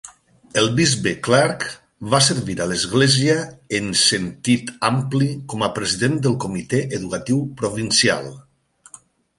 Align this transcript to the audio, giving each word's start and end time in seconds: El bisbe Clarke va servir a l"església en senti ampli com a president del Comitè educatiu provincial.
El 0.59 0.69
bisbe 0.77 1.11
Clarke 1.27 1.67
va 2.13 2.21
servir 2.27 2.55
a 2.65 2.67
l"església 2.69 3.35
en 3.81 3.93
senti 4.05 4.57
ampli 4.91 5.29
com 5.55 5.69
a 5.69 5.71
president 5.79 6.19
del 6.27 6.41
Comitè 6.47 6.83
educatiu 7.01 7.45
provincial. 7.63 8.31